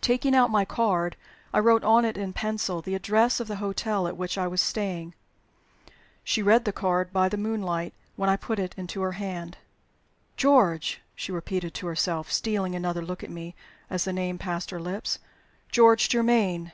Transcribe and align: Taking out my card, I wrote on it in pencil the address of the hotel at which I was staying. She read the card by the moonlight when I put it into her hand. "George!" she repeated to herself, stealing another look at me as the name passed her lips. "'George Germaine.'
Taking 0.00 0.34
out 0.34 0.50
my 0.50 0.64
card, 0.64 1.14
I 1.52 1.58
wrote 1.58 1.84
on 1.84 2.06
it 2.06 2.16
in 2.16 2.32
pencil 2.32 2.80
the 2.80 2.94
address 2.94 3.38
of 3.38 3.48
the 3.48 3.56
hotel 3.56 4.08
at 4.08 4.16
which 4.16 4.38
I 4.38 4.46
was 4.46 4.62
staying. 4.62 5.12
She 6.24 6.40
read 6.40 6.64
the 6.64 6.72
card 6.72 7.12
by 7.12 7.28
the 7.28 7.36
moonlight 7.36 7.92
when 8.16 8.30
I 8.30 8.36
put 8.38 8.58
it 8.58 8.74
into 8.78 9.02
her 9.02 9.12
hand. 9.12 9.58
"George!" 10.38 11.02
she 11.14 11.32
repeated 11.32 11.74
to 11.74 11.86
herself, 11.86 12.32
stealing 12.32 12.74
another 12.74 13.02
look 13.04 13.22
at 13.22 13.28
me 13.28 13.54
as 13.90 14.04
the 14.04 14.12
name 14.14 14.38
passed 14.38 14.70
her 14.70 14.80
lips. 14.80 15.18
"'George 15.70 16.08
Germaine.' 16.10 16.72